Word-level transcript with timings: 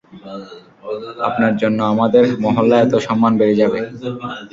আপনার 1.27 1.53
জন্য 1.61 1.79
আমাদের 1.93 2.23
মহল্লায় 2.43 2.83
এতো 2.85 2.97
সম্মান 3.07 3.33
বেড়ে 3.39 3.55
যাবে। 3.61 3.79